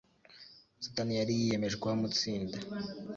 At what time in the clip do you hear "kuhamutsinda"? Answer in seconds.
1.81-2.57